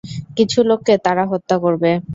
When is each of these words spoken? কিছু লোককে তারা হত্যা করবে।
কিছু 0.37 0.59
লোককে 0.69 0.93
তারা 1.05 1.23
হত্যা 1.31 1.55
করবে। 1.63 1.91